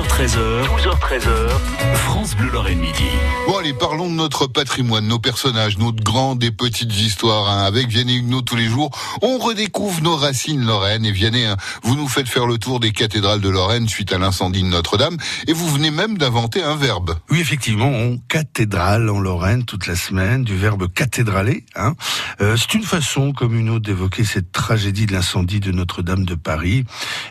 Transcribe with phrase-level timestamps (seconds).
[0.00, 1.48] 12h13h, 12h13h,
[1.94, 3.04] France Bleu Lorraine Midi.
[3.46, 7.50] Bon allez, parlons de notre patrimoine, nos personnages, nos grandes et petites histoires.
[7.50, 7.64] hein.
[7.64, 8.90] Avec Vianney Huguenot tous les jours,
[9.20, 11.04] on redécouvre nos racines lorraines.
[11.04, 14.18] Et Vianney, hein, vous nous faites faire le tour des cathédrales de Lorraine suite à
[14.18, 15.18] l'incendie de Notre-Dame.
[15.46, 17.14] Et vous venez même d'inventer un verbe.
[17.30, 21.66] Oui, effectivement, on cathédrale en Lorraine toute la semaine, du verbe cathédraler.
[21.76, 21.92] Hein.
[22.40, 26.36] Euh, c'est une façon comme une autre d'évoquer cette tragédie de l'incendie de Notre-Dame de
[26.36, 26.84] Paris.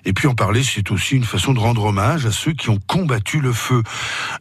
[0.06, 2.80] Et puis en parler, c'est aussi une façon de rendre hommage à ceux qui ont
[2.86, 3.82] combattu le feu.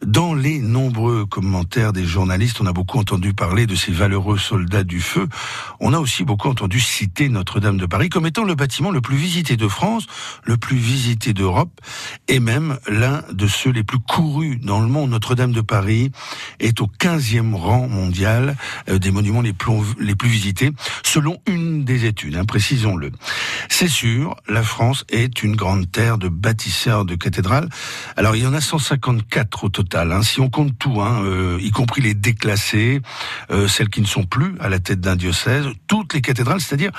[0.05, 4.83] Dans les nombreux commentaires des journalistes, on a beaucoup entendu parler de ces valeureux soldats
[4.83, 5.27] du feu.
[5.79, 9.17] On a aussi beaucoup entendu citer Notre-Dame de Paris comme étant le bâtiment le plus
[9.17, 10.05] visité de France,
[10.43, 11.71] le plus visité d'Europe,
[12.27, 15.09] et même l'un de ceux les plus courus dans le monde.
[15.09, 16.11] Notre-Dame de Paris
[16.59, 18.55] est au 15e rang mondial
[18.89, 20.71] euh, des monuments les plus, les plus visités,
[21.09, 23.11] selon une des études, hein, précisons-le.
[23.67, 27.67] C'est sûr, la France est une grande terre de bâtisseurs de cathédrales.
[28.15, 31.57] Alors il y en a 154 au total, hein, si on compte tout, hein, euh,
[31.61, 33.01] y compris les déclassées,
[33.49, 36.91] euh, celles qui ne sont plus à la tête d'un diocèse, toutes les cathédrales, c'est-à-dire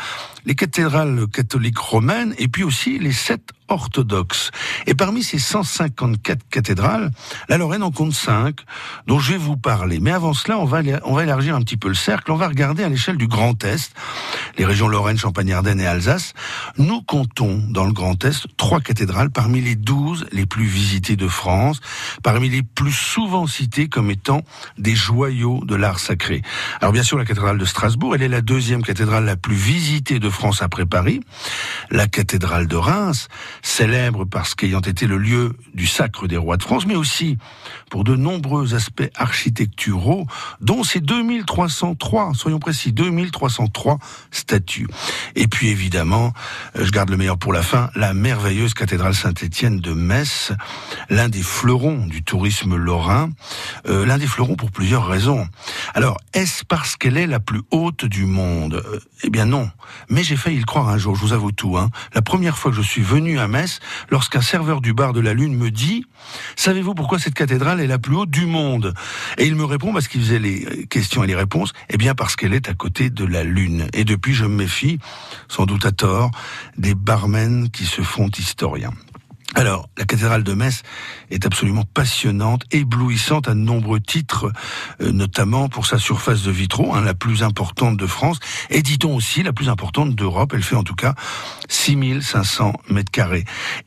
[0.45, 4.51] les cathédrales catholiques romaines, et puis aussi les sept orthodoxes.
[4.87, 7.11] Et parmi ces 154 cathédrales,
[7.49, 8.57] la Lorraine en compte 5,
[9.07, 10.01] dont je vais vous parler.
[10.01, 12.49] Mais avant cela, on va, on va élargir un petit peu le cercle, on va
[12.49, 13.93] regarder à l'échelle du Grand Est,
[14.59, 16.35] les régions Lorraine, Champagne-Ardenne et Alsace.
[16.77, 21.29] Nous comptons dans le Grand Est trois cathédrales parmi les 12 les plus visitées de
[21.29, 21.81] France,
[22.23, 24.43] parmi les plus souvent citées comme étant
[24.79, 26.43] des joyaux de l'art sacré.
[26.81, 30.19] Alors bien sûr, la cathédrale de Strasbourg, elle est la deuxième cathédrale la plus visitée
[30.19, 31.21] de France après Paris.
[31.91, 33.29] La cathédrale de Reims,
[33.63, 37.39] célèbre parce qu'ayant été le lieu du sacre des rois de France, mais aussi
[37.91, 40.27] pour de nombreux aspects architecturaux,
[40.61, 43.99] dont ces 2303, soyons précis, 2303
[44.31, 44.89] statues.
[45.35, 46.33] Et puis évidemment,
[46.77, 50.53] euh, je garde le meilleur pour la fin, la merveilleuse cathédrale Saint-Étienne de Metz,
[51.09, 53.31] l'un des fleurons du tourisme lorrain,
[53.89, 55.47] euh, l'un des fleurons pour plusieurs raisons.
[55.95, 58.75] Alors, est-ce parce qu'elle est la plus haute du monde?
[58.75, 59.71] Euh, Eh bien non,
[60.09, 61.77] mais j'ai failli le croire un jour, je vous avoue tout.
[61.77, 61.91] Hein.
[62.15, 63.49] La première fois que je suis venu à
[64.11, 66.05] Lorsqu'un serveur du bar de la Lune me dit
[66.57, 68.95] «Savez-vous pourquoi cette cathédrale est la plus haute du monde?»
[69.39, 72.37] Et il me répond, parce qu'il faisait les questions et les réponses, «Eh bien parce
[72.37, 74.99] qu'elle est à côté de la Lune.» Et depuis, je me méfie,
[75.49, 76.31] sans doute à tort,
[76.77, 78.93] des barmen qui se font historiens.
[79.55, 80.83] Alors, la cathédrale de Metz
[81.31, 84.53] est absolument passionnante, éblouissante à de nombreux titres,
[85.01, 88.39] euh, notamment pour sa surface de vitraux, hein, la plus importante de France,
[88.71, 90.53] et dit-on aussi la plus importante d'Europe.
[90.55, 91.15] Elle fait en tout cas
[91.69, 93.45] 6500 mètres carrés.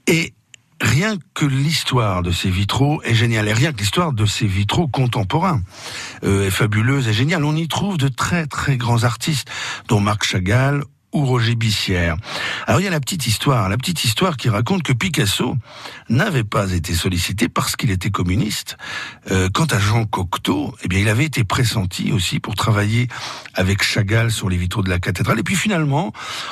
[0.07, 0.33] Et
[0.81, 4.87] rien que l'histoire de ces vitraux est géniale, et rien que l'histoire de ces vitraux
[4.87, 5.61] contemporains
[6.25, 7.45] euh, est fabuleuse et géniale.
[7.45, 9.49] On y trouve de très très grands artistes,
[9.87, 12.17] dont Marc Chagall ou Roger Bissière.
[12.67, 15.55] Alors il y a la petite histoire, la petite histoire qui raconte que Picasso
[16.09, 18.77] n'avait pas été sollicité parce qu'il était communiste.
[19.31, 23.07] Euh, quant à Jean Cocteau, eh bien il avait été pressenti aussi pour travailler
[23.53, 25.39] avec Chagall sur les vitraux de la cathédrale.
[25.39, 26.11] Et puis finalement,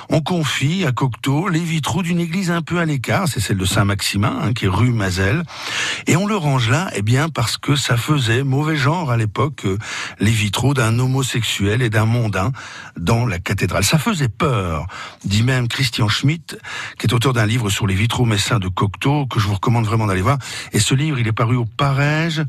[0.09, 3.65] on confie à Cocteau les vitraux d'une église un peu à l'écart, c'est celle de
[3.65, 5.43] Saint-Maximin, hein, qui est rue Mazel.
[6.07, 9.65] Et on le range là, eh bien parce que ça faisait mauvais genre à l'époque
[9.65, 9.77] euh,
[10.19, 12.51] les vitraux d'un homosexuel et d'un mondain
[12.97, 13.83] dans la cathédrale.
[13.83, 14.50] Ça faisait peur
[15.25, 16.57] dit même Christian Schmitt,
[16.99, 19.85] qui est auteur d'un livre sur les vitraux messins de Cocteau, que je vous recommande
[19.85, 20.37] vraiment d'aller voir.
[20.73, 22.43] Et ce livre, il est paru au Parège.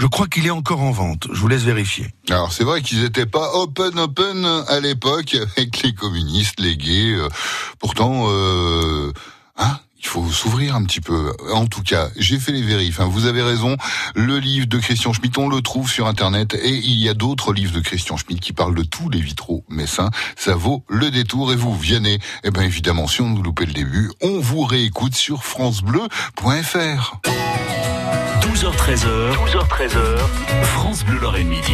[0.00, 1.28] Je crois qu'il est encore en vente.
[1.32, 2.08] Je vous laisse vérifier.
[2.30, 7.12] Alors c'est vrai qu'ils n'étaient pas open open à l'époque avec les communistes, les gays.
[7.12, 7.28] euh,
[7.78, 9.12] pourtant, euh,
[10.30, 11.32] s'ouvrir un petit peu.
[11.52, 13.00] En tout cas, j'ai fait les vérifs.
[13.00, 13.08] hein.
[13.10, 13.76] Vous avez raison.
[14.14, 16.54] Le livre de Christian Schmitt, on le trouve sur Internet.
[16.54, 19.64] Et il y a d'autres livres de Christian Schmitt qui parlent de tous les vitraux
[19.68, 20.10] messins.
[20.36, 21.52] Ça vaut le détour.
[21.52, 25.14] Et vous, Vianney, eh ben évidemment, si on nous loupait le début, on vous réécoute
[25.14, 27.16] sur francebleu.fr.
[28.40, 30.18] 12h13h, 12h13h,
[30.62, 31.72] France Bleu Lorraine Midi.